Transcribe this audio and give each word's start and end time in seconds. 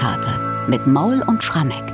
Sonntagkantate 0.00 0.70
mit 0.70 0.86
Maul 0.86 1.22
und 1.26 1.44
Schrammeck. 1.44 1.84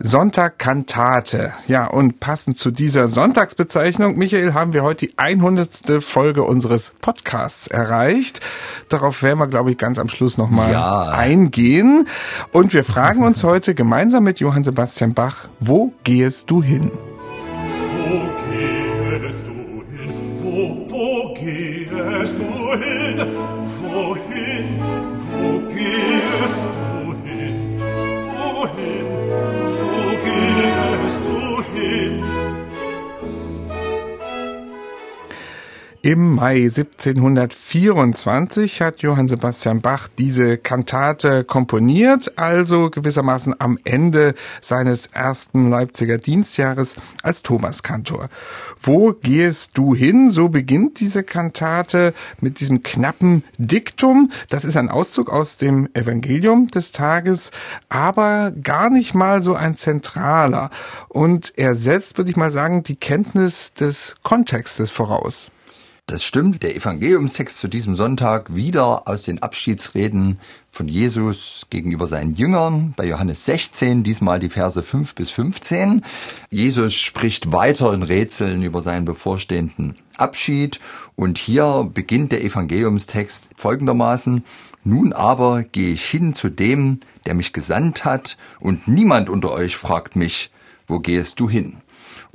Sonntagkantate. 0.00 1.52
Ja, 1.68 1.86
und 1.86 2.18
passend 2.18 2.58
zu 2.58 2.72
dieser 2.72 3.06
Sonntagsbezeichnung, 3.06 4.18
Michael, 4.18 4.54
haben 4.54 4.72
wir 4.72 4.82
heute 4.82 5.06
die 5.06 5.16
100. 5.16 6.02
Folge 6.02 6.42
unseres 6.42 6.94
Podcasts 7.00 7.68
erreicht. 7.68 8.40
Darauf 8.88 9.22
werden 9.22 9.38
wir, 9.38 9.46
glaube 9.46 9.70
ich, 9.70 9.78
ganz 9.78 10.00
am 10.00 10.08
Schluss 10.08 10.36
nochmal 10.36 10.72
ja. 10.72 11.02
eingehen. 11.04 12.08
Und 12.52 12.74
wir 12.74 12.82
fragen 12.82 13.22
uns 13.22 13.44
heute 13.44 13.76
gemeinsam 13.76 14.24
mit 14.24 14.40
Johann 14.40 14.64
Sebastian 14.64 15.14
Bach, 15.14 15.48
wo 15.60 15.92
gehst 16.02 16.50
du 16.50 16.60
hin? 16.60 16.90
Wo 18.04 18.28
gehst 18.50 19.46
du 19.46 19.52
hin? 19.96 20.10
Wo, 20.42 20.90
wo 20.90 21.34
gehst 21.34 22.36
du 22.36 22.72
hin? 22.72 23.36
Wohin? 23.80 24.80
Wo 25.30 25.58
gehst 25.68 26.64
du 26.64 26.80
hin? 26.80 26.95
Im 36.06 36.36
Mai 36.36 36.66
1724 36.66 38.80
hat 38.80 39.02
Johann 39.02 39.26
Sebastian 39.26 39.80
Bach 39.80 40.06
diese 40.16 40.56
Kantate 40.56 41.42
komponiert, 41.42 42.38
also 42.38 42.90
gewissermaßen 42.90 43.56
am 43.58 43.76
Ende 43.82 44.36
seines 44.60 45.06
ersten 45.06 45.68
Leipziger 45.68 46.18
Dienstjahres 46.18 46.94
als 47.24 47.42
Thomaskantor. 47.42 48.28
Wo 48.80 49.14
gehst 49.20 49.76
du 49.76 49.96
hin? 49.96 50.30
So 50.30 50.48
beginnt 50.48 51.00
diese 51.00 51.24
Kantate 51.24 52.14
mit 52.40 52.60
diesem 52.60 52.84
knappen 52.84 53.42
Diktum. 53.58 54.30
Das 54.48 54.64
ist 54.64 54.76
ein 54.76 54.90
Auszug 54.90 55.28
aus 55.28 55.56
dem 55.56 55.88
Evangelium 55.92 56.68
des 56.68 56.92
Tages, 56.92 57.50
aber 57.88 58.52
gar 58.52 58.90
nicht 58.90 59.14
mal 59.14 59.42
so 59.42 59.56
ein 59.56 59.74
zentraler. 59.74 60.70
Und 61.08 61.52
er 61.56 61.74
setzt, 61.74 62.16
würde 62.16 62.30
ich 62.30 62.36
mal 62.36 62.52
sagen, 62.52 62.84
die 62.84 62.94
Kenntnis 62.94 63.74
des 63.74 64.14
Kontextes 64.22 64.92
voraus. 64.92 65.50
Das 66.08 66.22
stimmt, 66.22 66.62
der 66.62 66.76
Evangeliumstext 66.76 67.58
zu 67.58 67.66
diesem 67.66 67.96
Sonntag 67.96 68.54
wieder 68.54 69.08
aus 69.08 69.24
den 69.24 69.42
Abschiedsreden 69.42 70.38
von 70.70 70.86
Jesus 70.86 71.66
gegenüber 71.68 72.06
seinen 72.06 72.36
Jüngern 72.36 72.94
bei 72.96 73.06
Johannes 73.06 73.44
16, 73.44 74.04
diesmal 74.04 74.38
die 74.38 74.48
Verse 74.48 74.80
5 74.80 75.16
bis 75.16 75.30
15. 75.30 76.02
Jesus 76.48 76.94
spricht 76.94 77.50
weiter 77.50 77.92
in 77.92 78.04
Rätseln 78.04 78.62
über 78.62 78.82
seinen 78.82 79.04
bevorstehenden 79.04 79.96
Abschied 80.16 80.78
und 81.16 81.38
hier 81.38 81.90
beginnt 81.92 82.30
der 82.30 82.44
Evangeliumstext 82.44 83.48
folgendermaßen, 83.56 84.44
nun 84.84 85.12
aber 85.12 85.64
gehe 85.64 85.92
ich 85.92 86.04
hin 86.04 86.34
zu 86.34 86.50
dem, 86.50 87.00
der 87.26 87.34
mich 87.34 87.52
gesandt 87.52 88.04
hat 88.04 88.36
und 88.60 88.86
niemand 88.86 89.28
unter 89.28 89.50
euch 89.50 89.76
fragt 89.76 90.14
mich, 90.14 90.52
wo 90.86 91.00
gehst 91.00 91.40
du 91.40 91.50
hin? 91.50 91.78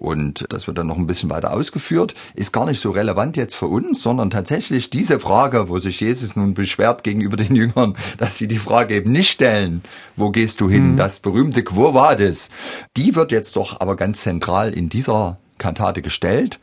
Und 0.01 0.47
das 0.49 0.65
wird 0.65 0.79
dann 0.79 0.87
noch 0.87 0.97
ein 0.97 1.05
bisschen 1.05 1.29
weiter 1.29 1.53
ausgeführt, 1.53 2.15
ist 2.33 2.51
gar 2.51 2.65
nicht 2.65 2.79
so 2.79 2.89
relevant 2.89 3.37
jetzt 3.37 3.53
für 3.53 3.67
uns, 3.67 4.01
sondern 4.01 4.31
tatsächlich 4.31 4.89
diese 4.89 5.19
Frage, 5.19 5.69
wo 5.69 5.77
sich 5.77 6.01
Jesus 6.01 6.35
nun 6.35 6.55
beschwert 6.55 7.03
gegenüber 7.03 7.37
den 7.37 7.55
Jüngern, 7.55 7.95
dass 8.17 8.35
sie 8.35 8.47
die 8.47 8.57
Frage 8.57 8.95
eben 8.95 9.11
nicht 9.11 9.29
stellen, 9.29 9.83
wo 10.15 10.31
gehst 10.31 10.59
du 10.59 10.71
hin? 10.71 10.93
Mhm. 10.93 10.97
Das 10.97 11.19
berühmte 11.19 11.63
Quo 11.63 11.93
vadis, 11.93 12.49
die 12.97 13.15
wird 13.15 13.31
jetzt 13.31 13.55
doch 13.55 13.79
aber 13.79 13.95
ganz 13.95 14.21
zentral 14.21 14.73
in 14.73 14.89
dieser 14.89 15.37
Kantate 15.59 16.01
gestellt 16.01 16.59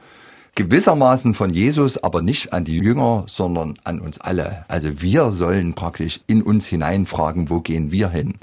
gewissermaßen 0.57 1.35
von 1.35 1.51
Jesus, 1.51 2.03
aber 2.03 2.21
nicht 2.21 2.53
an 2.53 2.65
die 2.65 2.79
Jünger, 2.79 3.23
sondern 3.29 3.79
an 3.85 4.01
uns 4.01 4.21
alle. 4.21 4.65
Also 4.67 5.01
wir 5.01 5.31
sollen 5.31 5.75
praktisch 5.75 6.19
in 6.27 6.43
uns 6.43 6.67
hineinfragen, 6.67 7.51
wo 7.51 7.61
gehen 7.61 7.93
wir 7.93 8.09
hin? 8.09 8.41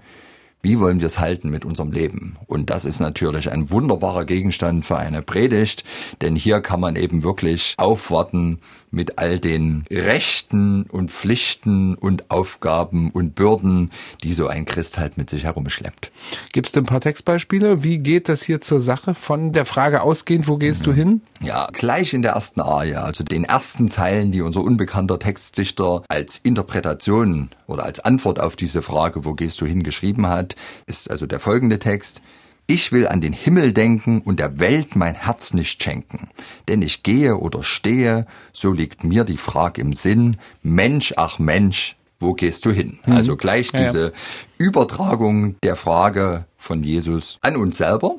Wie 0.66 0.80
wollen 0.80 1.00
wir 1.00 1.06
es 1.06 1.20
halten 1.20 1.52
mit 1.52 1.64
unserem 1.64 1.92
Leben? 1.92 2.38
Und 2.48 2.72
das 2.72 2.86
ist 2.86 3.00
natürlich 3.00 3.52
ein 3.52 3.70
wunderbarer 3.70 4.26
Gegenstand 4.26 4.84
für 4.84 4.98
eine 4.98 5.22
Predigt, 5.22 5.84
denn 6.22 6.36
hier 6.36 6.59
kann 6.62 6.80
man 6.80 6.96
eben 6.96 7.22
wirklich 7.22 7.76
aufwarten 7.78 8.58
mit 8.90 9.20
all 9.20 9.38
den 9.38 9.86
Rechten 9.92 10.84
und 10.84 11.12
Pflichten 11.12 11.94
und 11.94 12.31
Aufgaben 12.31 13.12
und 13.12 13.36
Bürden, 13.36 13.92
die 14.24 14.34
so 14.34 14.48
ein 14.48 14.66
Christ 14.66 14.98
halt 14.98 15.18
mit 15.18 15.30
sich 15.30 15.44
herumschleppt. 15.44 16.12
Gibt 16.52 16.70
es 16.70 16.78
ein 16.78 16.86
paar 16.86 17.02
Textbeispiele? 17.02 17.84
Wie 17.84 18.00
geht 18.00 18.28
das 18.28 18.42
hier 18.42 18.59
zur 18.59 18.80
Sache 18.80 19.14
von 19.14 19.52
der 19.52 19.66
Frage 19.66 20.02
ausgehend, 20.02 20.47
wo 20.47 20.58
gehst 20.58 20.82
mhm. 20.82 20.86
du 20.86 20.94
hin? 20.94 21.22
Ja, 21.42 21.68
gleich 21.74 22.14
in 22.14 22.24
der 22.24 22.32
ersten 22.32 22.62
Arie, 22.62 22.96
also 22.96 23.24
den 23.24 23.44
ersten 23.44 23.88
Zeilen, 23.90 24.32
die 24.32 24.42
unser 24.42 24.62
unbekannter 24.62 25.20
Textdichter 25.20 26.03
als 26.08 26.40
Interpretation 26.40 27.50
oder 27.68 27.84
als 27.84 28.00
Antwort 28.00 28.40
auf 28.40 28.56
diese 28.56 28.82
Frage, 28.82 29.26
wo 29.26 29.34
gehst 29.34 29.59
du 29.59 29.66
hin, 29.66 29.84
geschrieben 29.84 30.28
hat, 30.28 30.55
ist 30.86 31.10
also 31.10 31.26
der 31.26 31.40
folgende 31.40 31.80
Text. 31.80 32.22
Ich 32.68 32.92
will 32.92 33.08
an 33.08 33.22
den 33.22 33.34
Himmel 33.34 33.74
denken 33.74 34.22
und 34.22 34.40
der 34.40 34.60
Welt 34.60 34.96
mein 34.96 35.14
Herz 35.14 35.54
nicht 35.54 35.84
schenken. 35.84 36.30
Denn 36.68 36.82
ich 36.82 37.04
gehe 37.04 37.38
oder 37.38 37.62
stehe, 37.62 38.26
so 38.54 38.72
liegt 38.72 39.04
mir 39.04 39.24
die 39.24 39.38
Frage 39.38 39.82
im 39.82 39.94
Sinn, 39.94 40.38
Mensch, 40.64 41.14
ach 41.16 41.38
Mensch, 41.38 41.96
wo 42.20 42.34
gehst 42.34 42.66
du 42.66 42.72
hin? 42.72 42.98
Mhm. 43.06 43.16
Also 43.16 43.36
gleich 43.36 43.72
diese 43.72 44.06
ja. 44.06 44.12
Übertragung 44.58 45.56
der 45.62 45.76
Frage 45.76 46.46
von 46.58 46.84
Jesus 46.84 47.38
an 47.42 47.56
uns 47.56 47.78
selber. 47.78 48.16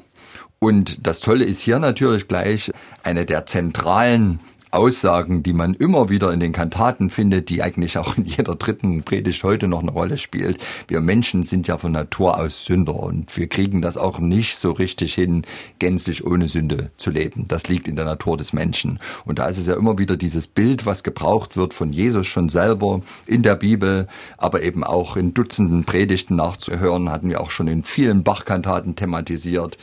Und 0.59 1.07
das 1.07 1.21
Tolle 1.21 1.45
ist 1.45 1.61
hier 1.61 1.79
natürlich 1.79 2.29
gleich 2.29 2.73
eine 3.03 3.27
der 3.27 3.47
zentralen 3.47 4.41
Aussagen, 4.77 5.43
die 5.43 5.53
man 5.53 5.75
immer 5.75 6.09
wieder 6.09 6.33
in 6.33 6.41
den 6.41 6.53
Kantaten 6.53 7.11
findet, 7.11 7.49
die 7.51 7.63
eigentlich 7.63 7.99
auch 7.99 8.17
in 8.17 8.25
jeder 8.25 8.55
dritten 8.55 9.03
Predigt 9.03 9.43
heute 9.43 9.69
noch 9.69 9.81
eine 9.81 9.91
Rolle 9.91 10.19
spielt. 10.19 10.59
Wir 10.87 11.01
Menschen 11.01 11.43
sind 11.43 11.67
ja 11.67 11.79
von 11.79 11.93
Natur 11.93 12.39
aus 12.39 12.65
Sünder 12.65 12.95
und 12.95 13.37
wir 13.37 13.49
kriegen 13.49 13.83
das 13.83 13.97
auch 13.97 14.19
nicht 14.19 14.57
so 14.59 14.73
richtig 14.73 15.15
hin, 15.15 15.43
gänzlich 15.79 16.25
ohne 16.25 16.49
Sünde 16.49 16.91
zu 16.99 17.11
leben. 17.11 17.47
Das 17.49 17.69
liegt 17.69 17.89
in 17.89 17.97
der 17.97 18.05
Natur 18.05 18.37
des 18.37 18.53
Menschen. 18.53 18.99
Und 19.25 19.39
da 19.39 19.47
ist 19.47 19.59
es 19.59 19.67
ja 19.67 19.75
immer 19.75 19.99
wieder 19.99 20.17
dieses 20.17 20.47
Bild, 20.47 20.87
was 20.87 21.03
gebraucht 21.03 21.57
wird 21.57 21.75
von 21.75 21.93
Jesus 21.93 22.27
schon 22.27 22.49
selber 22.49 23.01
in 23.27 23.43
der 23.43 23.57
Bibel, 23.57 24.09
aber 24.37 24.63
eben 24.63 24.85
auch 24.85 25.17
in 25.17 25.35
Dutzenden 25.35 25.85
Predigten 25.85 26.37
nachzuhören, 26.37 27.11
hatten 27.11 27.31
wir 27.31 27.41
auch 27.41 27.51
schon 27.51 27.69
in 27.69 27.83
vielen 27.83 28.23
Bachkantaten 28.23 28.97
thematisiert. 28.97 29.79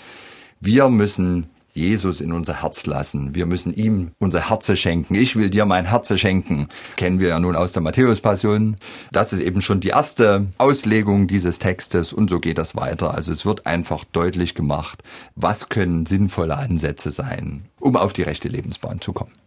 Wir 0.59 0.87
müssen 0.89 1.47
Jesus 1.73 2.21
in 2.21 2.31
unser 2.31 2.61
Herz 2.61 2.85
lassen. 2.85 3.35
Wir 3.35 3.45
müssen 3.45 3.73
ihm 3.73 4.11
unser 4.19 4.49
Herze 4.49 4.77
schenken. 4.77 5.15
Ich 5.15 5.35
will 5.35 5.49
dir 5.49 5.65
mein 5.65 5.85
Herze 5.85 6.17
schenken. 6.17 6.69
Kennen 6.95 7.19
wir 7.19 7.29
ja 7.29 7.39
nun 7.39 7.55
aus 7.55 7.73
der 7.73 7.81
Matthäus-Passion. 7.81 8.77
Das 9.11 9.33
ist 9.33 9.41
eben 9.41 9.61
schon 9.61 9.79
die 9.79 9.89
erste 9.89 10.51
Auslegung 10.57 11.27
dieses 11.27 11.59
Textes 11.59 12.13
und 12.13 12.29
so 12.29 12.39
geht 12.39 12.57
das 12.57 12.75
weiter. 12.75 13.13
Also 13.13 13.33
es 13.33 13.45
wird 13.45 13.65
einfach 13.65 14.03
deutlich 14.05 14.55
gemacht, 14.55 15.03
was 15.35 15.69
können 15.69 16.05
sinnvolle 16.05 16.57
Ansätze 16.57 17.11
sein, 17.11 17.65
um 17.79 17.95
auf 17.95 18.13
die 18.13 18.23
rechte 18.23 18.47
Lebensbahn 18.47 19.01
zu 19.01 19.13
kommen. 19.13 19.42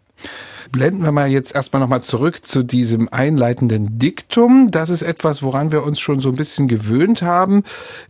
Blenden 0.73 1.05
wir 1.05 1.13
mal 1.13 1.29
jetzt 1.29 1.55
erstmal 1.55 1.81
nochmal 1.81 2.03
zurück 2.03 2.45
zu 2.45 2.63
diesem 2.63 3.09
einleitenden 3.13 3.99
Diktum. 3.99 4.71
Das 4.71 4.91
ist 4.91 5.03
etwas, 5.03 5.43
woran 5.43 5.71
wir 5.71 5.85
uns 5.85 6.01
schon 6.01 6.21
so 6.21 6.29
ein 6.29 6.37
bisschen 6.37 6.67
gewöhnt 6.67 7.23
haben 7.23 7.63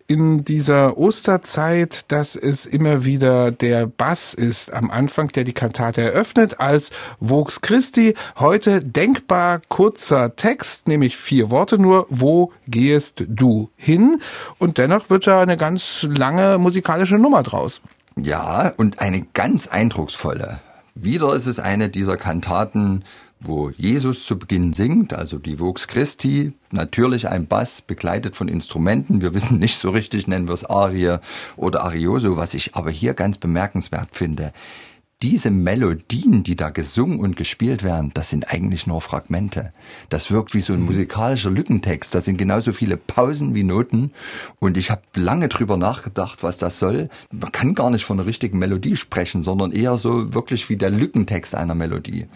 in 0.06 0.44
dieser 0.44 0.96
Osterzeit, 0.96 2.10
dass 2.10 2.34
es 2.34 2.64
immer 2.64 3.04
wieder 3.04 3.50
der 3.50 3.86
Bass 3.86 4.32
ist 4.32 4.72
am 4.72 4.90
Anfang, 4.90 5.28
der 5.28 5.44
die 5.44 5.52
Kantate 5.52 6.00
eröffnet 6.00 6.58
als 6.60 6.90
Vox 7.20 7.60
Christi. 7.60 8.14
Heute 8.38 8.80
denkbar 8.80 9.60
kurzer 9.68 10.34
Text, 10.36 10.88
nämlich 10.88 11.16
vier 11.16 11.50
Worte 11.50 11.78
nur. 11.78 12.06
Wo 12.08 12.52
gehst 12.68 13.24
du 13.28 13.70
hin? 13.76 14.20
Und 14.58 14.78
dennoch 14.78 15.10
wird 15.10 15.26
da 15.26 15.40
eine 15.40 15.56
ganz 15.56 16.06
lange 16.08 16.58
musikalische 16.58 17.16
Nummer 17.16 17.42
draus. 17.42 17.82
Ja, 18.18 18.72
und 18.78 19.00
eine 19.00 19.26
ganz 19.34 19.68
eindrucksvolle. 19.68 20.60
Wieder 20.98 21.34
ist 21.34 21.44
es 21.46 21.58
eine 21.58 21.90
dieser 21.90 22.16
Kantaten, 22.16 23.04
wo 23.38 23.68
Jesus 23.68 24.24
zu 24.24 24.38
Beginn 24.38 24.72
singt, 24.72 25.12
also 25.12 25.36
die 25.36 25.60
Vox 25.60 25.88
Christi, 25.88 26.54
natürlich 26.70 27.28
ein 27.28 27.46
Bass 27.46 27.82
begleitet 27.82 28.34
von 28.34 28.48
Instrumenten. 28.48 29.20
Wir 29.20 29.34
wissen 29.34 29.58
nicht 29.58 29.76
so 29.76 29.90
richtig, 29.90 30.26
nennen 30.26 30.48
wir 30.48 30.54
es 30.54 30.64
Arie 30.64 31.18
oder 31.58 31.84
Arioso, 31.84 32.38
was 32.38 32.54
ich 32.54 32.76
aber 32.76 32.90
hier 32.90 33.12
ganz 33.12 33.36
bemerkenswert 33.36 34.08
finde 34.12 34.54
diese 35.22 35.50
Melodien, 35.50 36.44
die 36.44 36.56
da 36.56 36.68
gesungen 36.68 37.20
und 37.20 37.36
gespielt 37.36 37.82
werden, 37.82 38.10
das 38.12 38.28
sind 38.28 38.52
eigentlich 38.52 38.86
nur 38.86 39.00
Fragmente. 39.00 39.72
Das 40.10 40.30
wirkt 40.30 40.52
wie 40.52 40.60
so 40.60 40.74
ein 40.74 40.80
mhm. 40.80 40.86
musikalischer 40.86 41.50
Lückentext. 41.50 42.14
Da 42.14 42.20
sind 42.20 42.36
genauso 42.36 42.72
viele 42.74 42.98
Pausen 42.98 43.54
wie 43.54 43.62
Noten. 43.62 44.12
Und 44.58 44.76
ich 44.76 44.90
habe 44.90 45.02
lange 45.14 45.48
drüber 45.48 45.78
nachgedacht, 45.78 46.42
was 46.42 46.58
das 46.58 46.78
soll. 46.78 47.08
Man 47.32 47.50
kann 47.50 47.74
gar 47.74 47.88
nicht 47.88 48.04
von 48.04 48.18
einer 48.18 48.26
richtigen 48.26 48.58
Melodie 48.58 48.96
sprechen, 48.96 49.42
sondern 49.42 49.72
eher 49.72 49.96
so 49.96 50.34
wirklich 50.34 50.68
wie 50.68 50.76
der 50.76 50.90
Lückentext 50.90 51.54
einer 51.54 51.74
Melodie. 51.74 52.26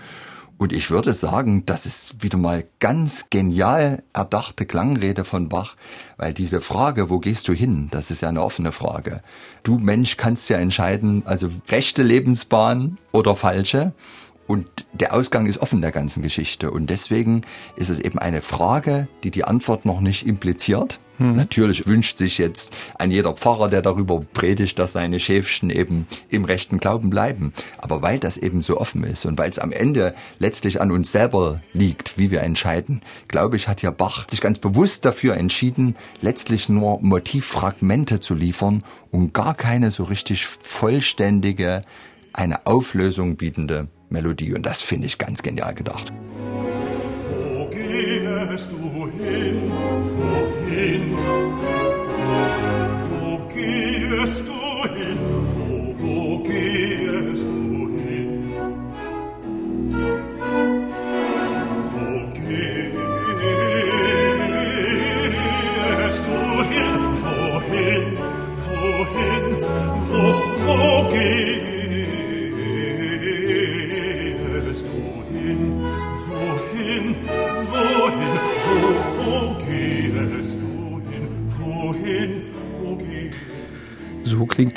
Und 0.60 0.74
ich 0.74 0.90
würde 0.90 1.14
sagen, 1.14 1.64
das 1.64 1.86
ist 1.86 2.22
wieder 2.22 2.36
mal 2.36 2.66
ganz 2.80 3.30
genial 3.30 4.02
erdachte 4.12 4.66
Klangrede 4.66 5.24
von 5.24 5.48
Bach, 5.48 5.74
weil 6.18 6.34
diese 6.34 6.60
Frage, 6.60 7.08
wo 7.08 7.18
gehst 7.18 7.48
du 7.48 7.54
hin, 7.54 7.88
das 7.92 8.10
ist 8.10 8.20
ja 8.20 8.28
eine 8.28 8.42
offene 8.42 8.70
Frage. 8.70 9.22
Du 9.62 9.78
Mensch 9.78 10.18
kannst 10.18 10.50
ja 10.50 10.58
entscheiden, 10.58 11.22
also 11.24 11.48
rechte 11.70 12.02
Lebensbahn 12.02 12.98
oder 13.10 13.36
falsche. 13.36 13.94
Und 14.46 14.68
der 14.92 15.14
Ausgang 15.14 15.46
ist 15.46 15.58
offen 15.58 15.80
der 15.80 15.92
ganzen 15.92 16.22
Geschichte. 16.22 16.70
Und 16.70 16.90
deswegen 16.90 17.42
ist 17.76 17.88
es 17.88 18.00
eben 18.00 18.18
eine 18.18 18.42
Frage, 18.42 19.06
die 19.22 19.30
die 19.30 19.44
Antwort 19.44 19.84
noch 19.84 20.00
nicht 20.00 20.26
impliziert. 20.26 20.98
Mhm. 21.20 21.36
Natürlich 21.36 21.86
wünscht 21.86 22.16
sich 22.16 22.38
jetzt 22.38 22.74
ein 22.98 23.10
jeder 23.10 23.34
Pfarrer, 23.34 23.68
der 23.68 23.82
darüber 23.82 24.20
predigt, 24.20 24.78
dass 24.78 24.94
seine 24.94 25.20
Schäfchen 25.20 25.70
eben 25.70 26.06
im 26.30 26.44
rechten 26.44 26.78
Glauben 26.80 27.10
bleiben. 27.10 27.52
Aber 27.78 28.02
weil 28.02 28.18
das 28.18 28.38
eben 28.38 28.62
so 28.62 28.80
offen 28.80 29.04
ist 29.04 29.26
und 29.26 29.38
weil 29.38 29.50
es 29.50 29.58
am 29.58 29.70
Ende 29.70 30.14
letztlich 30.38 30.80
an 30.80 30.90
uns 30.90 31.12
selber 31.12 31.60
liegt, 31.72 32.18
wie 32.18 32.30
wir 32.30 32.40
entscheiden, 32.40 33.02
glaube 33.28 33.56
ich, 33.56 33.68
hat 33.68 33.80
hier 33.80 33.92
Bach 33.92 34.28
sich 34.28 34.40
ganz 34.40 34.58
bewusst 34.58 35.04
dafür 35.04 35.36
entschieden, 35.36 35.94
letztlich 36.22 36.68
nur 36.68 37.00
Motivfragmente 37.02 38.20
zu 38.20 38.34
liefern 38.34 38.82
und 39.10 39.34
gar 39.34 39.54
keine 39.54 39.90
so 39.90 40.04
richtig 40.04 40.46
vollständige, 40.46 41.82
eine 42.32 42.66
Auflösung 42.66 43.36
bietende 43.36 43.86
Melodie. 44.08 44.54
Und 44.54 44.64
das 44.66 44.82
finde 44.82 45.06
ich 45.06 45.18
ganz 45.18 45.42
genial 45.42 45.74
gedacht. 45.74 46.12
Wo 47.54 47.66
gehst 47.68 48.70
du 48.72 49.06
hin? 49.18 49.70
Wohin? 50.16 51.16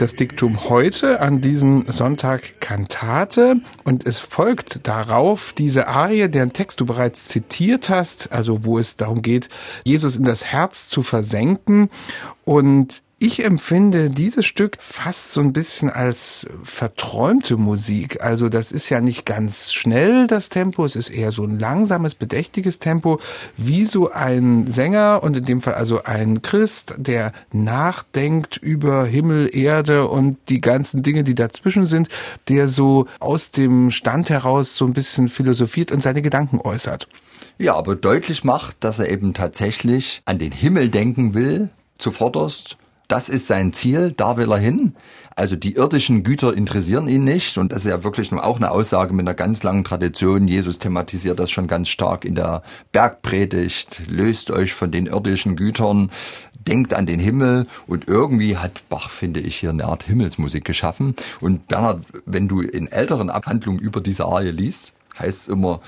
Das 0.03 0.15
Diktum 0.15 0.69
heute 0.69 1.21
an 1.21 1.39
diesem 1.39 1.85
Sonntag 1.87 2.59
Kantate. 2.59 3.61
Und 3.85 4.05
es 4.05 4.19
folgt 4.19 4.85
darauf 4.85 5.53
diese 5.53 5.87
Arie, 5.87 6.27
deren 6.27 6.51
Text 6.51 6.81
du 6.81 6.85
bereits 6.85 7.29
zitiert 7.29 7.87
hast, 7.87 8.33
also 8.33 8.65
wo 8.65 8.77
es 8.77 8.97
darum 8.97 9.21
geht, 9.21 9.47
Jesus 9.85 10.17
in 10.17 10.25
das 10.25 10.43
Herz 10.43 10.89
zu 10.89 11.03
versenken. 11.03 11.89
Und 12.43 13.01
ich 13.23 13.45
empfinde 13.45 14.09
dieses 14.09 14.45
Stück 14.45 14.75
fast 14.81 15.31
so 15.31 15.39
ein 15.39 15.53
bisschen 15.53 15.89
als 15.89 16.45
verträumte 16.61 17.55
Musik. 17.55 18.21
Also 18.21 18.49
das 18.49 18.73
ist 18.73 18.89
ja 18.89 18.99
nicht 18.99 19.25
ganz 19.25 19.71
schnell, 19.71 20.27
das 20.27 20.49
Tempo. 20.49 20.83
Es 20.83 20.97
ist 20.97 21.09
eher 21.09 21.31
so 21.31 21.45
ein 21.45 21.57
langsames, 21.57 22.15
bedächtiges 22.15 22.79
Tempo, 22.79 23.21
wie 23.55 23.85
so 23.85 24.11
ein 24.11 24.67
Sänger 24.67 25.21
und 25.23 25.37
in 25.37 25.45
dem 25.45 25.61
Fall 25.61 25.75
also 25.75 26.03
ein 26.03 26.41
Christ, 26.41 26.95
der 26.97 27.31
nachdenkt 27.53 28.57
über 28.57 29.05
Himmel, 29.05 29.55
Erde 29.55 30.09
und 30.09 30.37
die 30.49 30.59
ganzen 30.59 31.01
Dinge, 31.01 31.23
die 31.23 31.35
dazwischen 31.35 31.85
sind, 31.85 32.09
der 32.49 32.67
so 32.67 33.07
aus 33.21 33.51
dem 33.51 33.91
Stand 33.91 34.31
heraus 34.31 34.75
so 34.75 34.83
ein 34.83 34.91
bisschen 34.91 35.29
philosophiert 35.29 35.93
und 35.93 36.01
seine 36.01 36.21
Gedanken 36.21 36.59
äußert. 36.59 37.07
Ja, 37.57 37.75
aber 37.75 37.95
deutlich 37.95 38.43
macht, 38.43 38.83
dass 38.83 38.99
er 38.99 39.07
eben 39.07 39.33
tatsächlich 39.33 40.21
an 40.25 40.39
den 40.39 40.51
Himmel 40.51 40.89
denken 40.89 41.33
will, 41.33 41.69
zuvorderst 41.97 42.77
das 43.13 43.29
ist 43.29 43.45
sein 43.45 43.73
Ziel, 43.73 44.11
da 44.11 44.37
will 44.37 44.51
er 44.51 44.57
hin. 44.57 44.95
Also 45.35 45.55
die 45.55 45.75
irdischen 45.75 46.23
Güter 46.23 46.51
interessieren 46.51 47.07
ihn 47.07 47.23
nicht 47.23 47.59
und 47.59 47.71
das 47.71 47.85
ist 47.85 47.91
ja 47.91 48.03
wirklich 48.03 48.33
auch 48.33 48.57
eine 48.57 48.71
Aussage 48.71 49.13
mit 49.13 49.27
einer 49.27 49.35
ganz 49.35 49.61
langen 49.61 49.83
Tradition. 49.83 50.47
Jesus 50.47 50.79
thematisiert 50.79 51.37
das 51.37 51.51
schon 51.51 51.67
ganz 51.67 51.89
stark 51.89 52.25
in 52.25 52.33
der 52.33 52.63
Bergpredigt. 52.91 54.01
Löst 54.07 54.49
euch 54.49 54.73
von 54.73 54.89
den 54.89 55.05
irdischen 55.05 55.55
Gütern, 55.55 56.09
denkt 56.67 56.95
an 56.95 57.05
den 57.05 57.19
Himmel 57.19 57.67
und 57.85 58.07
irgendwie 58.07 58.57
hat 58.57 58.81
Bach, 58.89 59.11
finde 59.11 59.41
ich, 59.41 59.57
hier 59.57 59.69
eine 59.69 59.85
Art 59.85 60.01
Himmelsmusik 60.01 60.65
geschaffen. 60.65 61.15
Und 61.39 61.67
Bernhard, 61.67 62.03
wenn 62.25 62.47
du 62.47 62.61
in 62.61 62.91
älteren 62.91 63.29
Abhandlungen 63.29 63.79
über 63.79 64.01
diese 64.01 64.25
Arie 64.25 64.49
liest, 64.49 64.93
heißt 65.19 65.41
es 65.41 65.47
immer, 65.49 65.81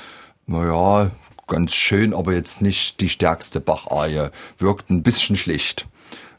naja, 0.45 1.09
ganz 1.47 1.73
schön, 1.73 2.13
aber 2.13 2.33
jetzt 2.33 2.61
nicht 2.61 3.01
die 3.01 3.09
stärkste 3.09 3.61
Bach-Arie, 3.61 4.29
wirkt 4.59 4.91
ein 4.91 5.01
bisschen 5.01 5.37
schlicht. 5.37 5.87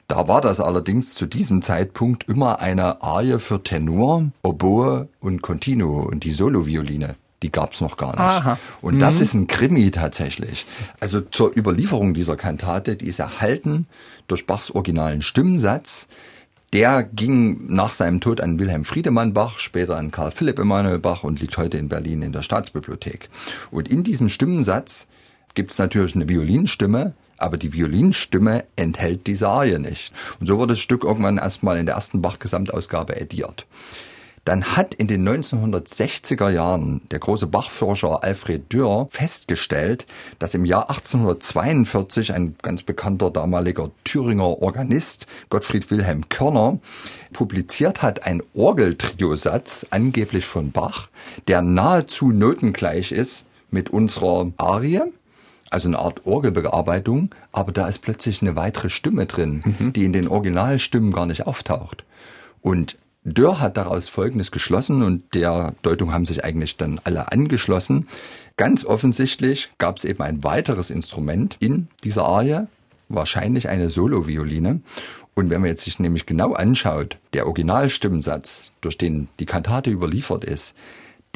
Da 0.08 0.28
war 0.28 0.40
das 0.40 0.60
allerdings 0.60 1.14
zu 1.14 1.26
diesem 1.26 1.62
Zeitpunkt 1.62 2.28
immer 2.28 2.60
eine 2.60 3.02
Arie 3.02 3.40
für 3.40 3.62
Tenor, 3.62 4.30
Oboe 4.42 5.08
und 5.20 5.42
Continuo 5.42 6.02
und 6.02 6.22
die 6.22 6.30
Solovioline. 6.30 7.16
Die 7.42 7.50
gab's 7.50 7.80
noch 7.80 7.96
gar 7.96 8.12
nicht. 8.12 8.20
Aha. 8.20 8.58
Und 8.80 8.96
mhm. 8.96 9.00
das 9.00 9.20
ist 9.20 9.34
ein 9.34 9.46
Krimi 9.46 9.90
tatsächlich. 9.90 10.64
Also 11.00 11.20
zur 11.20 11.56
Überlieferung 11.56 12.14
dieser 12.14 12.36
Kantate, 12.36 12.96
die 12.96 13.08
ist 13.08 13.18
erhalten 13.18 13.86
durch 14.26 14.46
Bachs 14.46 14.70
originalen 14.70 15.22
Stimmsatz. 15.22 16.08
Der 16.72 17.02
ging 17.02 17.66
nach 17.72 17.90
seinem 17.90 18.20
Tod 18.20 18.40
an 18.40 18.58
Wilhelm 18.58 18.84
Friedemann 18.84 19.34
Bach, 19.34 19.58
später 19.58 19.96
an 19.96 20.10
Karl 20.10 20.30
Philipp 20.30 20.58
Emanuel 20.58 20.98
Bach 20.98 21.24
und 21.24 21.40
liegt 21.40 21.58
heute 21.58 21.78
in 21.78 21.88
Berlin 21.88 22.22
in 22.22 22.32
der 22.32 22.42
Staatsbibliothek. 22.42 23.28
Und 23.70 23.88
in 23.88 24.02
diesem 24.02 24.28
Stimmensatz 24.28 25.08
gibt's 25.54 25.78
natürlich 25.78 26.14
eine 26.14 26.28
Violinstimme, 26.28 27.14
aber 27.38 27.56
die 27.56 27.72
Violinstimme 27.72 28.64
enthält 28.76 29.26
diese 29.26 29.48
Arie 29.48 29.78
nicht. 29.78 30.12
Und 30.40 30.46
so 30.46 30.58
wurde 30.58 30.72
das 30.74 30.80
Stück 30.80 31.04
irgendwann 31.04 31.38
erstmal 31.38 31.78
in 31.78 31.86
der 31.86 31.94
ersten 31.94 32.22
Bach-Gesamtausgabe 32.22 33.20
ediert. 33.20 33.66
Dann 34.46 34.76
hat 34.76 34.94
in 34.94 35.08
den 35.08 35.28
1960er 35.28 36.50
Jahren 36.50 37.00
der 37.10 37.18
große 37.18 37.48
Bachforscher 37.48 38.22
Alfred 38.22 38.72
Dürr 38.72 39.08
festgestellt, 39.10 40.06
dass 40.38 40.54
im 40.54 40.64
Jahr 40.64 40.88
1842 40.88 42.32
ein 42.32 42.54
ganz 42.62 42.84
bekannter 42.84 43.32
damaliger 43.32 43.90
Thüringer 44.04 44.62
Organist, 44.62 45.26
Gottfried 45.50 45.90
Wilhelm 45.90 46.28
Körner, 46.28 46.78
publiziert 47.32 48.02
hat 48.02 48.24
ein 48.24 48.40
Orgeltriosatz, 48.54 49.88
angeblich 49.90 50.46
von 50.46 50.70
Bach, 50.70 51.08
der 51.48 51.60
nahezu 51.60 52.30
notengleich 52.30 53.10
ist 53.10 53.46
mit 53.72 53.90
unserer 53.90 54.52
Arie 54.58 55.02
also 55.76 55.88
eine 55.88 55.98
Art 55.98 56.24
Orgelbearbeitung, 56.24 57.34
aber 57.52 57.70
da 57.70 57.86
ist 57.86 57.98
plötzlich 57.98 58.40
eine 58.40 58.56
weitere 58.56 58.88
Stimme 58.88 59.26
drin, 59.26 59.62
mhm. 59.78 59.92
die 59.92 60.04
in 60.04 60.14
den 60.14 60.26
Originalstimmen 60.26 61.12
gar 61.12 61.26
nicht 61.26 61.46
auftaucht. 61.46 62.04
Und 62.62 62.96
Dörr 63.24 63.60
hat 63.60 63.76
daraus 63.76 64.08
Folgendes 64.08 64.50
geschlossen 64.50 65.02
und 65.02 65.34
der 65.34 65.74
Deutung 65.82 66.14
haben 66.14 66.24
sich 66.24 66.44
eigentlich 66.44 66.78
dann 66.78 66.98
alle 67.04 67.30
angeschlossen. 67.30 68.08
Ganz 68.56 68.86
offensichtlich 68.86 69.68
gab 69.76 69.98
es 69.98 70.06
eben 70.06 70.22
ein 70.22 70.44
weiteres 70.44 70.90
Instrument 70.90 71.58
in 71.60 71.88
dieser 72.04 72.24
Arie, 72.24 72.68
wahrscheinlich 73.10 73.68
eine 73.68 73.90
Solovioline. 73.90 74.80
Und 75.34 75.50
wenn 75.50 75.60
man 75.60 75.68
jetzt 75.68 75.84
sich 75.84 76.00
nämlich 76.00 76.24
genau 76.24 76.54
anschaut, 76.54 77.18
der 77.34 77.44
Originalstimmensatz, 77.44 78.70
durch 78.80 78.96
den 78.96 79.28
die 79.40 79.46
Kantate 79.46 79.90
überliefert 79.90 80.42
ist, 80.42 80.74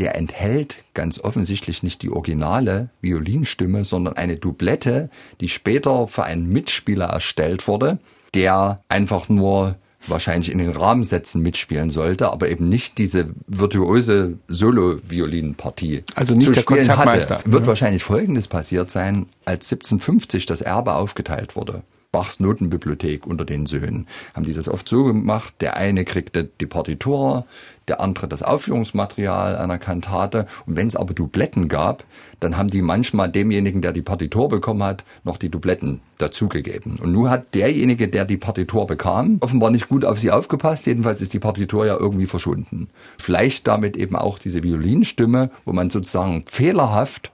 der 0.00 0.16
enthält 0.16 0.78
ganz 0.94 1.20
offensichtlich 1.20 1.82
nicht 1.82 2.02
die 2.02 2.08
originale 2.08 2.88
Violinstimme, 3.02 3.84
sondern 3.84 4.14
eine 4.16 4.36
Doublette, 4.36 5.10
die 5.42 5.48
später 5.48 6.08
für 6.08 6.24
einen 6.24 6.48
Mitspieler 6.48 7.04
erstellt 7.04 7.68
wurde, 7.68 7.98
der 8.34 8.80
einfach 8.88 9.28
nur 9.28 9.76
wahrscheinlich 10.06 10.50
in 10.50 10.56
den 10.56 10.70
Rahmensätzen 10.70 11.42
mitspielen 11.42 11.90
sollte, 11.90 12.32
aber 12.32 12.48
eben 12.48 12.70
nicht 12.70 12.96
diese 12.96 13.28
virtuose 13.46 14.38
Solo-Violinpartie. 14.48 16.04
Also 16.14 16.32
nicht 16.32 16.56
der 16.56 16.62
Konzertmeister. 16.62 17.40
Hatte. 17.40 17.52
Wird 17.52 17.64
mhm. 17.64 17.68
wahrscheinlich 17.68 18.02
Folgendes 18.02 18.48
passiert 18.48 18.90
sein, 18.90 19.26
als 19.44 19.70
1750 19.70 20.46
das 20.46 20.62
Erbe 20.62 20.94
aufgeteilt 20.94 21.56
wurde. 21.56 21.82
Bachs 22.12 22.40
Notenbibliothek 22.40 23.24
unter 23.24 23.44
den 23.44 23.66
Söhnen. 23.66 24.08
Haben 24.34 24.44
die 24.44 24.52
das 24.52 24.68
oft 24.68 24.88
so 24.88 25.04
gemacht, 25.04 25.54
der 25.60 25.76
eine 25.76 26.04
kriegte 26.04 26.50
die 26.60 26.66
Partitur, 26.66 27.46
der 27.86 28.00
andere 28.00 28.26
das 28.26 28.42
Aufführungsmaterial 28.42 29.56
einer 29.56 29.78
Kantate. 29.78 30.46
Und 30.66 30.76
wenn 30.76 30.88
es 30.88 30.96
aber 30.96 31.14
Dubletten 31.14 31.68
gab, 31.68 32.04
dann 32.40 32.56
haben 32.56 32.68
die 32.68 32.82
manchmal 32.82 33.30
demjenigen, 33.30 33.80
der 33.80 33.92
die 33.92 34.02
Partitur 34.02 34.48
bekommen 34.48 34.82
hat, 34.82 35.04
noch 35.22 35.36
die 35.36 35.50
Dubletten 35.50 36.00
dazugegeben. 36.18 36.98
Und 37.00 37.12
nun 37.12 37.30
hat 37.30 37.54
derjenige, 37.54 38.08
der 38.08 38.24
die 38.24 38.36
Partitur 38.38 38.86
bekam, 38.86 39.38
offenbar 39.40 39.70
nicht 39.70 39.88
gut 39.88 40.04
auf 40.04 40.18
sie 40.18 40.32
aufgepasst. 40.32 40.86
Jedenfalls 40.86 41.20
ist 41.20 41.32
die 41.32 41.38
Partitur 41.38 41.86
ja 41.86 41.96
irgendwie 41.96 42.26
verschwunden. 42.26 42.88
Vielleicht 43.18 43.68
damit 43.68 43.96
eben 43.96 44.16
auch 44.16 44.40
diese 44.40 44.64
Violinstimme, 44.64 45.50
wo 45.64 45.72
man 45.72 45.90
sozusagen 45.90 46.44
fehlerhaft 46.48 47.30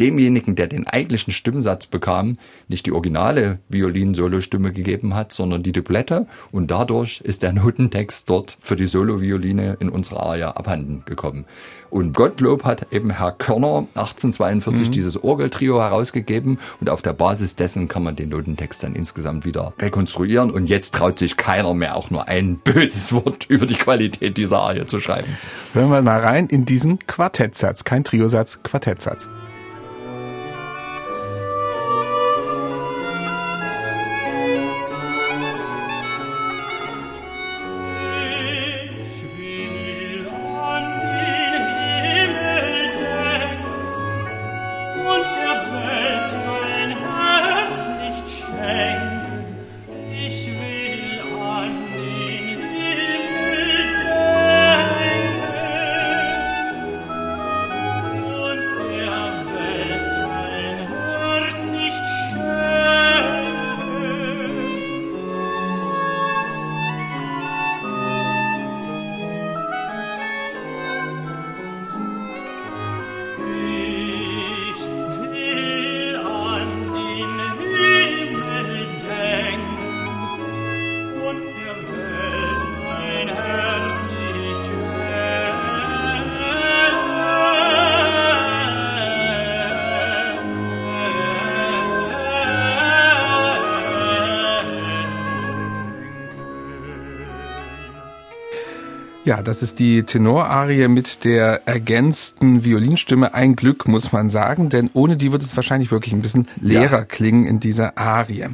demjenigen, 0.00 0.56
der 0.56 0.66
den 0.66 0.86
eigentlichen 0.86 1.32
Stimmsatz 1.32 1.86
bekam, 1.86 2.38
nicht 2.68 2.86
die 2.86 2.92
originale 2.92 3.58
Violin-Solo-Stimme 3.68 4.72
gegeben 4.72 5.14
hat, 5.14 5.32
sondern 5.32 5.62
die 5.62 5.72
Dublette. 5.72 6.26
Und 6.50 6.70
dadurch 6.70 7.20
ist 7.20 7.42
der 7.42 7.52
Notentext 7.52 8.28
dort 8.28 8.56
für 8.60 8.76
die 8.76 8.86
Solo-Violine 8.86 9.76
in 9.80 9.88
unserer 9.88 10.20
Aria 10.20 10.50
abhanden 10.52 11.02
gekommen. 11.04 11.44
Und 11.90 12.14
Gottlob 12.14 12.64
hat 12.64 12.92
eben 12.92 13.10
Herr 13.10 13.32
Körner 13.32 13.86
1842 13.94 14.88
mhm. 14.88 14.92
dieses 14.92 15.22
Orgeltrio 15.22 15.80
herausgegeben 15.80 16.58
und 16.80 16.88
auf 16.88 17.02
der 17.02 17.12
Basis 17.12 17.56
dessen 17.56 17.88
kann 17.88 18.04
man 18.04 18.16
den 18.16 18.28
Notentext 18.28 18.82
dann 18.82 18.94
insgesamt 18.94 19.44
wieder 19.44 19.74
rekonstruieren. 19.80 20.50
Und 20.50 20.68
jetzt 20.68 20.94
traut 20.94 21.18
sich 21.18 21.36
keiner 21.36 21.74
mehr 21.74 21.96
auch 21.96 22.10
nur 22.10 22.28
ein 22.28 22.58
böses 22.58 23.12
Wort 23.12 23.46
über 23.48 23.66
die 23.66 23.74
Qualität 23.74 24.36
dieser 24.36 24.60
Arie 24.60 24.86
zu 24.86 25.00
schreiben. 25.00 25.36
Hören 25.72 25.90
wir 25.90 26.02
mal 26.02 26.20
rein 26.20 26.46
in 26.46 26.64
diesen 26.64 27.00
Quartettsatz. 27.06 27.84
Kein 27.84 28.04
Triosatz, 28.04 28.62
Quartettsatz. 28.62 29.28
Ja, 99.30 99.42
das 99.42 99.62
ist 99.62 99.78
die 99.78 100.02
Tenorarie 100.02 100.88
mit 100.88 101.24
der 101.24 101.60
ergänzten 101.64 102.64
Violinstimme. 102.64 103.32
Ein 103.32 103.54
Glück, 103.54 103.86
muss 103.86 104.10
man 104.10 104.28
sagen, 104.28 104.70
denn 104.70 104.90
ohne 104.92 105.16
die 105.16 105.30
wird 105.30 105.42
es 105.42 105.54
wahrscheinlich 105.54 105.92
wirklich 105.92 106.12
ein 106.12 106.20
bisschen 106.20 106.48
leerer 106.60 106.98
ja. 106.98 107.04
klingen 107.04 107.44
in 107.44 107.60
dieser 107.60 107.96
Arie. 107.96 108.48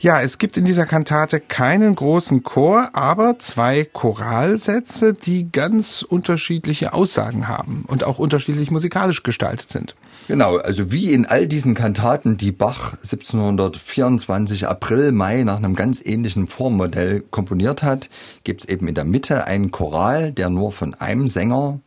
Ja, 0.00 0.22
es 0.22 0.38
gibt 0.38 0.56
in 0.56 0.64
dieser 0.64 0.86
Kantate 0.86 1.38
keinen 1.38 1.94
großen 1.94 2.44
Chor, 2.44 2.88
aber 2.94 3.38
zwei 3.38 3.84
Choralsätze, 3.84 5.12
die 5.12 5.52
ganz 5.52 6.00
unterschiedliche 6.00 6.94
Aussagen 6.94 7.46
haben 7.46 7.84
und 7.86 8.02
auch 8.02 8.18
unterschiedlich 8.18 8.70
musikalisch 8.70 9.22
gestaltet 9.22 9.68
sind. 9.68 9.94
Genau, 10.28 10.56
also 10.56 10.90
wie 10.90 11.12
in 11.12 11.24
all 11.24 11.46
diesen 11.46 11.74
Kantaten, 11.74 12.36
die 12.36 12.50
Bach 12.50 12.94
1724 12.94 14.66
April, 14.66 15.12
Mai 15.12 15.44
nach 15.44 15.58
einem 15.58 15.76
ganz 15.76 16.04
ähnlichen 16.04 16.48
Formmodell 16.48 17.22
komponiert 17.30 17.84
hat, 17.84 18.10
gibt's 18.42 18.64
eben 18.64 18.88
in 18.88 18.96
der 18.96 19.04
Mitte 19.04 19.44
einen 19.44 19.70
Choral, 19.70 20.32
der 20.32 20.50
nur 20.50 20.72
von 20.72 20.94
einem 20.94 21.28
Sänger 21.28 21.78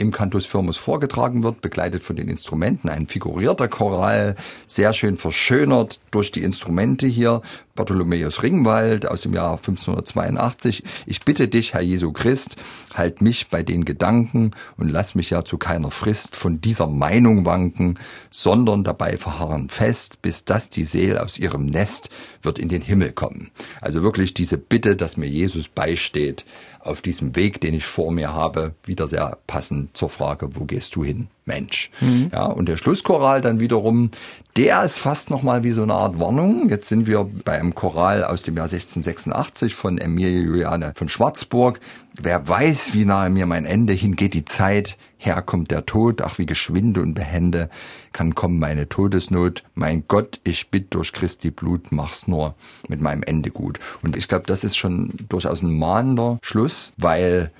im 0.00 0.12
Cantus 0.12 0.46
Firmus 0.46 0.76
vorgetragen 0.76 1.42
wird, 1.42 1.60
begleitet 1.60 2.04
von 2.04 2.14
den 2.14 2.28
Instrumenten, 2.28 2.88
ein 2.88 3.08
figurierter 3.08 3.66
Choral, 3.66 4.36
sehr 4.68 4.92
schön 4.92 5.16
verschönert 5.16 5.98
durch 6.12 6.30
die 6.30 6.44
Instrumente 6.44 7.08
hier, 7.08 7.42
Bartholomäus 7.74 8.42
Ringwald 8.42 9.06
aus 9.06 9.22
dem 9.22 9.34
Jahr 9.34 9.52
1582. 9.52 10.82
Ich 11.06 11.20
bitte 11.20 11.48
dich, 11.48 11.74
Herr 11.74 11.80
Jesu 11.80 12.12
Christ, 12.12 12.56
halt 12.94 13.20
mich 13.20 13.48
bei 13.48 13.62
den 13.62 13.84
Gedanken 13.84 14.52
und 14.76 14.88
lass 14.88 15.14
mich 15.14 15.30
ja 15.30 15.44
zu 15.44 15.58
keiner 15.58 15.92
Frist 15.92 16.34
von 16.34 16.60
dieser 16.60 16.88
Meinung 16.88 17.44
wanken, 17.44 17.98
sondern 18.30 18.82
dabei 18.82 19.16
verharren 19.16 19.68
fest, 19.68 20.22
bis 20.22 20.44
dass 20.44 20.70
die 20.70 20.84
Seele 20.84 21.22
aus 21.22 21.38
ihrem 21.38 21.66
Nest 21.66 22.10
wird 22.42 22.58
in 22.58 22.68
den 22.68 22.82
Himmel 22.82 23.12
kommen. 23.12 23.50
Also 23.80 24.02
wirklich 24.02 24.34
diese 24.34 24.58
Bitte, 24.58 24.96
dass 24.96 25.16
mir 25.16 25.28
Jesus 25.28 25.68
beisteht 25.68 26.46
auf 26.80 27.00
diesem 27.00 27.36
Weg, 27.36 27.60
den 27.60 27.74
ich 27.74 27.84
vor 27.84 28.10
mir 28.10 28.32
habe, 28.32 28.74
wieder 28.84 29.06
sehr 29.06 29.38
passend 29.46 29.87
zur 29.92 30.08
Frage, 30.08 30.56
wo 30.56 30.64
gehst 30.64 30.96
du 30.96 31.04
hin? 31.04 31.28
Mensch. 31.44 31.90
Mhm. 32.00 32.30
Ja, 32.32 32.44
und 32.44 32.68
der 32.68 32.76
Schlusschoral 32.76 33.40
dann 33.40 33.58
wiederum, 33.58 34.10
der 34.56 34.82
ist 34.84 34.98
fast 34.98 35.30
nochmal 35.30 35.64
wie 35.64 35.72
so 35.72 35.82
eine 35.82 35.94
Art 35.94 36.20
Warnung. 36.20 36.68
Jetzt 36.68 36.88
sind 36.88 37.06
wir 37.06 37.28
bei 37.44 37.58
einem 37.58 37.74
Choral 37.74 38.24
aus 38.24 38.42
dem 38.42 38.56
Jahr 38.56 38.66
1686 38.66 39.74
von 39.74 39.98
Emilie 39.98 40.42
Juliane 40.42 40.92
von 40.94 41.08
Schwarzburg. 41.08 41.80
Wer 42.20 42.48
weiß, 42.48 42.94
wie 42.94 43.04
nahe 43.04 43.30
mir 43.30 43.46
mein 43.46 43.64
Ende 43.64 43.92
hingeht 43.92 44.34
die 44.34 44.44
Zeit, 44.44 44.98
her 45.16 45.42
kommt 45.42 45.70
der 45.70 45.86
Tod, 45.86 46.22
ach 46.22 46.38
wie 46.38 46.46
geschwinde 46.46 47.00
und 47.00 47.14
behende 47.14 47.70
kann 48.12 48.34
kommen 48.34 48.58
meine 48.58 48.88
Todesnot. 48.88 49.62
Mein 49.74 50.04
Gott, 50.08 50.40
ich 50.42 50.70
bitt 50.70 50.94
durch 50.94 51.12
Christi 51.12 51.50
Blut, 51.50 51.92
mach's 51.92 52.26
nur 52.26 52.54
mit 52.88 53.00
meinem 53.00 53.22
Ende 53.22 53.50
gut. 53.50 53.78
Und 54.02 54.16
ich 54.16 54.26
glaube, 54.26 54.46
das 54.46 54.64
ist 54.64 54.76
schon 54.76 55.12
durchaus 55.28 55.62
ein 55.62 55.78
mahnender 55.78 56.38
Schluss, 56.42 56.94
weil 56.96 57.52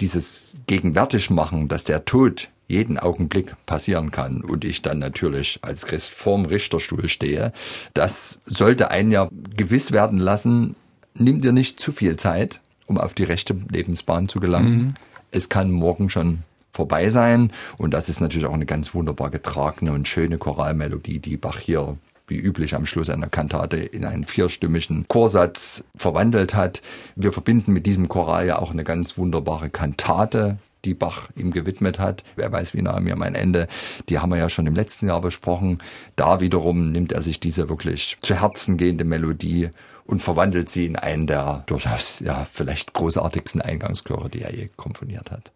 dieses 0.00 0.54
gegenwärtig 0.66 1.30
machen, 1.30 1.68
dass 1.68 1.84
der 1.84 2.04
Tod 2.04 2.48
jeden 2.68 2.98
Augenblick 2.98 3.54
passieren 3.66 4.10
kann 4.10 4.42
und 4.42 4.64
ich 4.64 4.80
dann 4.80 5.00
natürlich 5.00 5.58
als 5.62 5.86
Christ 5.86 6.10
vorm 6.10 6.44
Richterstuhl 6.44 7.08
stehe, 7.08 7.52
das 7.94 8.42
sollte 8.44 8.90
einen 8.90 9.10
ja 9.10 9.28
gewiss 9.56 9.90
werden 9.90 10.18
lassen, 10.18 10.76
nimm 11.14 11.40
dir 11.40 11.52
nicht 11.52 11.80
zu 11.80 11.90
viel 11.90 12.16
Zeit, 12.16 12.60
um 12.86 12.96
auf 12.98 13.12
die 13.12 13.24
rechte 13.24 13.56
Lebensbahn 13.70 14.28
zu 14.28 14.38
gelangen. 14.38 14.76
Mhm. 14.76 14.94
Es 15.32 15.48
kann 15.48 15.70
morgen 15.70 16.10
schon 16.10 16.44
vorbei 16.72 17.08
sein 17.10 17.52
und 17.76 17.92
das 17.92 18.08
ist 18.08 18.20
natürlich 18.20 18.46
auch 18.46 18.54
eine 18.54 18.66
ganz 18.66 18.94
wunderbar 18.94 19.30
getragene 19.30 19.92
und 19.92 20.06
schöne 20.06 20.38
Choralmelodie, 20.38 21.18
die 21.18 21.36
Bach 21.36 21.58
hier 21.58 21.96
wie 22.30 22.38
üblich 22.38 22.74
am 22.74 22.86
Schluss 22.86 23.10
einer 23.10 23.28
Kantate 23.28 23.76
in 23.76 24.04
einen 24.04 24.24
vierstimmigen 24.24 25.06
Chorsatz 25.08 25.84
verwandelt 25.96 26.54
hat. 26.54 26.80
Wir 27.16 27.32
verbinden 27.32 27.72
mit 27.72 27.86
diesem 27.86 28.08
Choral 28.08 28.46
ja 28.46 28.58
auch 28.58 28.70
eine 28.70 28.84
ganz 28.84 29.18
wunderbare 29.18 29.68
Kantate, 29.68 30.58
die 30.84 30.94
Bach 30.94 31.28
ihm 31.36 31.50
gewidmet 31.50 31.98
hat. 31.98 32.24
Wer 32.36 32.50
weiß, 32.50 32.72
wie 32.72 32.82
nahe 32.82 33.00
mir 33.00 33.16
mein 33.16 33.34
Ende. 33.34 33.68
Die 34.08 34.18
haben 34.18 34.30
wir 34.30 34.38
ja 34.38 34.48
schon 34.48 34.66
im 34.66 34.74
letzten 34.74 35.08
Jahr 35.08 35.20
besprochen. 35.20 35.78
Da 36.16 36.40
wiederum 36.40 36.92
nimmt 36.92 37.12
er 37.12 37.20
sich 37.20 37.40
diese 37.40 37.68
wirklich 37.68 38.16
zu 38.22 38.40
Herzen 38.40 38.76
gehende 38.76 39.04
Melodie 39.04 39.68
und 40.06 40.22
verwandelt 40.22 40.68
sie 40.68 40.86
in 40.86 40.96
einen 40.96 41.26
der 41.26 41.64
durchaus 41.66 42.20
ja 42.20 42.46
vielleicht 42.50 42.92
großartigsten 42.94 43.60
Eingangschöre, 43.60 44.28
die 44.28 44.42
er 44.42 44.54
je 44.54 44.68
komponiert 44.76 45.30
hat. 45.30 45.52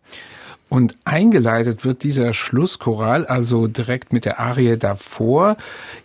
Und 0.75 0.97
eingeleitet 1.05 1.85
wird 1.85 2.03
dieser 2.03 2.35
Schlusschoral 2.35 3.27
also 3.27 3.69
direkt 3.69 4.13
mit 4.13 4.25
der 4.25 4.41
Arie 4.41 4.77
davor, 4.77 5.57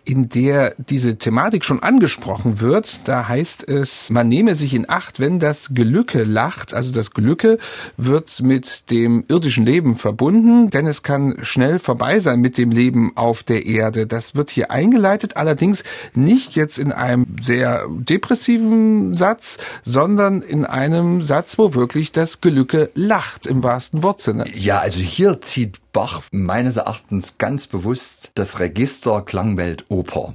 in 0.06 0.30
der 0.30 0.76
diese 0.78 1.18
Thematik 1.18 1.66
schon 1.66 1.82
angesprochen 1.82 2.60
wird. 2.60 3.08
Da 3.08 3.28
heißt 3.28 3.68
es, 3.68 4.12
man 4.12 4.28
nehme 4.28 4.54
sich 4.54 4.76
in 4.76 4.88
Acht, 4.88 5.20
wenn 5.20 5.40
das 5.40 5.74
Gelücke 5.74 6.22
lacht. 6.24 6.76
Also 6.76 6.94
das 6.94 7.16
Gelücke 7.16 7.58
wird 7.98 8.44
mit 8.44 8.92
dem 8.92 9.24
irdischen 9.28 9.66
Leben 9.66 9.96
verbunden, 9.96 10.70
denn 10.70 10.86
es 10.86 11.02
kann 11.02 11.40
schnell 11.42 11.80
vorbei 11.80 12.20
sein 12.20 12.40
mit 12.40 12.60
dem 12.60 12.70
Leben 12.70 13.18
auf 13.18 13.42
der 13.42 13.66
Erde. 13.66 14.06
Das 14.06 14.36
wird 14.36 14.52
hier 14.52 14.70
eingeleitet, 14.70 15.36
allerdings 15.36 15.84
nicht 16.14 16.56
jetzt 16.56 16.78
in 16.78 16.92
einem 16.92 17.26
sehr 17.42 17.88
depressiven 17.90 19.16
Satz, 19.16 19.58
sondern 19.84 20.44
in 20.44 20.64
einem 20.64 21.24
Satz, 21.24 21.58
wo 21.58 21.74
wirklich 21.74 22.12
das 22.12 22.40
Gelücke 22.40 22.92
lacht 22.94 23.48
im 23.48 23.64
wahrsten 23.64 24.04
Wortsinne. 24.04 24.59
Ja, 24.62 24.80
also 24.80 25.00
hier 25.00 25.40
zieht 25.40 25.80
Bach 25.94 26.24
meines 26.34 26.76
Erachtens 26.76 27.38
ganz 27.38 27.68
bewusst 27.68 28.32
das 28.36 28.60
Register 28.60 29.22
Klangwelt 29.22 29.86
Oper. 29.88 30.34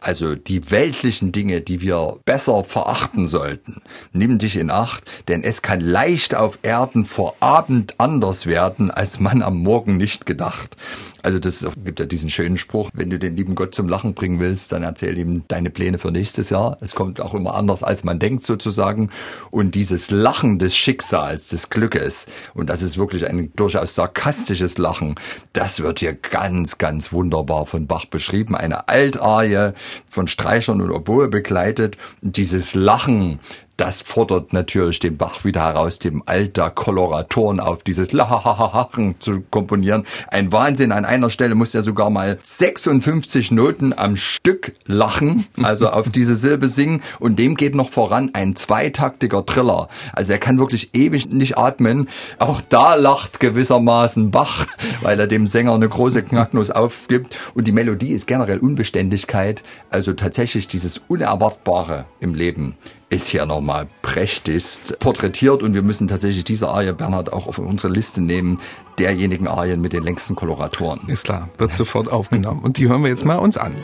Also 0.00 0.34
die 0.34 0.70
weltlichen 0.70 1.30
Dinge, 1.30 1.60
die 1.60 1.82
wir 1.82 2.18
besser 2.24 2.64
verachten 2.64 3.26
sollten, 3.26 3.82
nimm 4.12 4.38
dich 4.38 4.56
in 4.56 4.70
Acht, 4.70 5.04
denn 5.28 5.44
es 5.44 5.60
kann 5.60 5.80
leicht 5.80 6.34
auf 6.34 6.58
Erden 6.62 7.04
vor 7.04 7.36
Abend 7.40 7.94
anders 7.98 8.46
werden, 8.46 8.90
als 8.90 9.20
man 9.20 9.42
am 9.42 9.58
Morgen 9.58 9.98
nicht 9.98 10.24
gedacht. 10.24 10.76
Also 11.22 11.38
das 11.38 11.66
gibt 11.84 12.00
ja 12.00 12.06
diesen 12.06 12.30
schönen 12.30 12.56
Spruch, 12.56 12.88
wenn 12.94 13.10
du 13.10 13.18
den 13.18 13.36
lieben 13.36 13.54
Gott 13.54 13.74
zum 13.74 13.88
Lachen 13.88 14.14
bringen 14.14 14.40
willst, 14.40 14.72
dann 14.72 14.82
erzähl 14.82 15.18
ihm 15.18 15.44
deine 15.48 15.68
Pläne 15.68 15.98
für 15.98 16.10
nächstes 16.10 16.48
Jahr. 16.48 16.78
Es 16.80 16.94
kommt 16.94 17.20
auch 17.20 17.34
immer 17.34 17.54
anders, 17.54 17.82
als 17.82 18.04
man 18.04 18.18
denkt 18.18 18.42
sozusagen. 18.42 19.10
Und 19.50 19.74
dieses 19.74 20.10
Lachen 20.10 20.58
des 20.58 20.74
Schicksals, 20.74 21.48
des 21.48 21.68
Glückes, 21.68 22.26
und 22.54 22.70
das 22.70 22.80
ist 22.80 22.96
wirklich 22.96 23.26
ein 23.26 23.52
durchaus 23.54 23.94
sarkastisches 23.94 24.78
Lachen, 24.78 25.16
das 25.52 25.80
wird 25.80 25.98
hier 25.98 26.14
ganz, 26.14 26.78
ganz 26.78 27.12
wunderbar 27.12 27.66
von 27.66 27.86
Bach 27.86 28.06
beschrieben. 28.06 28.56
Eine 28.56 28.88
Altarie, 28.88 29.72
von 30.08 30.26
Streichern 30.26 30.80
und 30.80 30.90
Oboe 30.90 31.28
begleitet. 31.28 31.96
Dieses 32.20 32.74
Lachen, 32.74 33.40
das 33.80 34.02
fordert 34.02 34.52
natürlich 34.52 34.98
den 34.98 35.16
Bach 35.16 35.42
wieder 35.42 35.62
heraus, 35.62 35.98
dem 35.98 36.22
Alter 36.26 36.68
Koloratoren 36.68 37.60
auf 37.60 37.82
dieses 37.82 38.12
Lahahahachen 38.12 39.18
zu 39.20 39.40
komponieren. 39.50 40.04
Ein 40.28 40.52
Wahnsinn. 40.52 40.92
An 40.92 41.06
einer 41.06 41.30
Stelle 41.30 41.54
muss 41.54 41.74
er 41.74 41.80
sogar 41.80 42.10
mal 42.10 42.38
56 42.42 43.52
Noten 43.52 43.94
am 43.96 44.16
Stück 44.16 44.74
lachen, 44.84 45.46
also 45.62 45.88
auf 45.88 46.08
diese 46.14 46.34
Silbe 46.34 46.68
singen. 46.68 47.00
Und 47.20 47.38
dem 47.38 47.54
geht 47.54 47.74
noch 47.74 47.88
voran 47.88 48.32
ein 48.34 48.54
zweitaktiger 48.54 49.46
Triller. 49.46 49.88
Also 50.12 50.32
er 50.32 50.38
kann 50.38 50.58
wirklich 50.58 50.94
ewig 50.94 51.30
nicht 51.30 51.56
atmen. 51.56 52.10
Auch 52.38 52.60
da 52.60 52.96
lacht 52.96 53.40
gewissermaßen 53.40 54.30
Bach, 54.30 54.66
weil 55.00 55.18
er 55.18 55.26
dem 55.26 55.46
Sänger 55.46 55.72
eine 55.72 55.88
große 55.88 56.22
Knacknuss 56.22 56.70
aufgibt. 56.70 57.34
Und 57.54 57.66
die 57.66 57.72
Melodie 57.72 58.12
ist 58.12 58.26
generell 58.26 58.58
Unbeständigkeit. 58.58 59.62
Also 59.88 60.12
tatsächlich 60.12 60.68
dieses 60.68 61.00
Unerwartbare 61.08 62.04
im 62.20 62.34
Leben 62.34 62.76
ist 63.10 63.26
hier 63.26 63.44
nochmal 63.44 63.88
prächtigst 64.02 64.98
porträtiert 65.00 65.62
und 65.62 65.74
wir 65.74 65.82
müssen 65.82 66.08
tatsächlich 66.08 66.44
diese 66.44 66.68
Arie, 66.68 66.92
Bernhard, 66.92 67.32
auch 67.32 67.48
auf 67.48 67.58
unsere 67.58 67.92
Liste 67.92 68.22
nehmen, 68.22 68.60
derjenigen 68.98 69.48
Arien 69.48 69.80
mit 69.80 69.92
den 69.92 70.04
längsten 70.04 70.36
Koloratoren. 70.36 71.00
Ist 71.08 71.24
klar, 71.24 71.48
wird 71.58 71.72
sofort 71.72 72.10
aufgenommen. 72.10 72.62
Und 72.62 72.78
die 72.78 72.88
hören 72.88 73.02
wir 73.02 73.10
jetzt 73.10 73.24
mal 73.24 73.36
uns 73.36 73.58
an. 73.58 73.74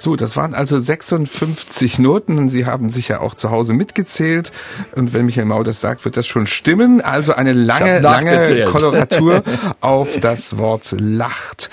So, 0.00 0.16
das 0.16 0.34
waren 0.34 0.54
also 0.54 0.78
56 0.78 1.98
Noten 1.98 2.38
und 2.38 2.48
Sie 2.48 2.64
haben 2.64 2.88
sicher 2.88 3.20
auch 3.20 3.34
zu 3.34 3.50
Hause 3.50 3.74
mitgezählt. 3.74 4.50
Und 4.96 5.12
wenn 5.12 5.26
Michael 5.26 5.44
Mau 5.44 5.62
das 5.62 5.82
sagt, 5.82 6.06
wird 6.06 6.16
das 6.16 6.26
schon 6.26 6.46
stimmen. 6.46 7.02
Also 7.02 7.34
eine 7.34 7.52
lange, 7.52 8.00
lange. 8.00 8.64
Koloratur 8.64 9.42
auf 9.82 10.18
das 10.18 10.56
Wort 10.56 10.94
lacht. 10.98 11.68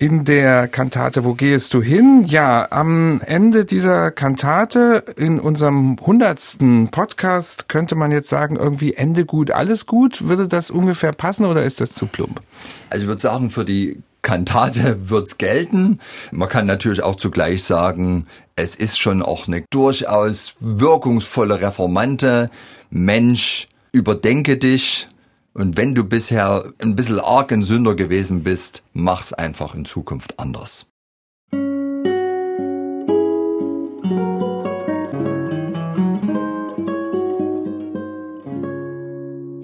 In 0.00 0.24
der 0.24 0.66
Kantate 0.66 1.24
Wo 1.24 1.34
gehst 1.34 1.74
du 1.74 1.82
hin? 1.82 2.24
Ja, 2.26 2.68
am 2.70 3.20
Ende 3.20 3.66
dieser 3.66 4.10
Kantate 4.10 5.04
in 5.18 5.38
unserem 5.38 5.98
hundertsten 6.00 6.88
Podcast 6.90 7.68
könnte 7.68 7.96
man 7.96 8.10
jetzt 8.10 8.30
sagen, 8.30 8.56
irgendwie 8.56 8.94
Ende 8.94 9.26
gut, 9.26 9.50
alles 9.50 9.84
gut. 9.84 10.26
Würde 10.26 10.48
das 10.48 10.70
ungefähr 10.70 11.12
passen 11.12 11.44
oder 11.44 11.64
ist 11.64 11.82
das 11.82 11.92
zu 11.92 12.06
plump? 12.06 12.40
Also 12.88 13.02
ich 13.02 13.08
würde 13.08 13.20
sagen, 13.20 13.50
für 13.50 13.66
die 13.66 14.02
Kantate 14.22 15.10
wird's 15.10 15.36
gelten. 15.36 16.00
Man 16.30 16.48
kann 16.48 16.64
natürlich 16.64 17.02
auch 17.02 17.16
zugleich 17.16 17.62
sagen, 17.64 18.24
es 18.56 18.76
ist 18.76 18.98
schon 18.98 19.20
auch 19.20 19.48
eine 19.48 19.64
durchaus 19.68 20.54
wirkungsvolle 20.60 21.60
Reformante. 21.60 22.48
Mensch, 22.88 23.66
überdenke 23.92 24.56
dich. 24.56 25.08
Und 25.52 25.76
wenn 25.76 25.94
du 25.94 26.04
bisher 26.04 26.72
ein 26.78 26.94
bisschen 26.96 27.20
arg 27.20 27.52
ein 27.52 27.62
Sünder 27.62 27.94
gewesen 27.94 28.42
bist, 28.42 28.82
mach's 28.92 29.32
einfach 29.32 29.74
in 29.74 29.84
Zukunft 29.84 30.38
anders. 30.38 30.86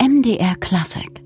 MDR 0.01 0.57
Klassik 0.59 1.26